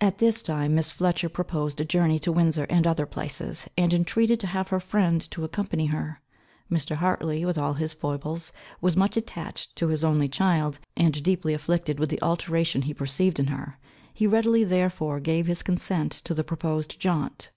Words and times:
At 0.00 0.18
this 0.18 0.42
time 0.42 0.76
Miss 0.76 0.92
Fletcher 0.92 1.28
proposed 1.28 1.80
a 1.80 1.84
journey 1.84 2.20
to 2.20 2.30
Windsor 2.30 2.68
and 2.70 2.86
other 2.86 3.04
places, 3.04 3.68
and 3.76 3.92
intreated 3.92 4.38
to 4.38 4.46
have 4.46 4.68
her 4.68 4.78
friend 4.78 5.20
to 5.32 5.42
accompany 5.42 5.86
her. 5.86 6.20
Mr. 6.70 6.94
Hartley, 6.94 7.44
with 7.44 7.58
all 7.58 7.72
his 7.72 7.92
foibles, 7.92 8.52
was 8.80 8.96
much 8.96 9.16
attached 9.16 9.74
to 9.74 9.88
his 9.88 10.04
only 10.04 10.28
child, 10.28 10.78
and 10.96 11.20
deeply 11.20 11.52
afflicted 11.52 11.98
with 11.98 12.10
the 12.10 12.22
alteration 12.22 12.82
he 12.82 12.94
perceived 12.94 13.40
in 13.40 13.48
her. 13.48 13.80
He 14.14 14.24
readily 14.28 14.62
therefore 14.62 15.18
gave 15.18 15.46
his 15.46 15.64
consent 15.64 16.12
to 16.12 16.32
the 16.32 16.44
proposed 16.44 17.00
jaunt. 17.00 17.50